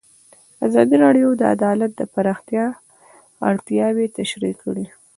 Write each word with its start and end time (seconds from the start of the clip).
ازادي 0.67 0.95
راډیو 1.05 1.29
د 1.39 1.43
عدالت 1.55 1.91
د 1.95 2.01
پراختیا 2.13 2.65
اړتیاوې 3.49 4.05
تشریح 4.19 4.55
کړي. 4.63 4.85